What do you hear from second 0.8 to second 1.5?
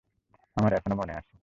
মনে আছে।